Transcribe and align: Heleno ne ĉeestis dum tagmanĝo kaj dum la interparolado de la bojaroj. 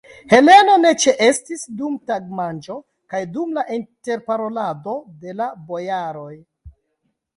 Heleno 0.31 0.75
ne 0.83 0.93
ĉeestis 1.03 1.65
dum 1.81 1.99
tagmanĝo 2.11 2.77
kaj 3.15 3.21
dum 3.35 3.53
la 3.61 3.67
interparolado 3.77 4.97
de 5.27 5.37
la 5.43 5.53
bojaroj. 5.69 6.35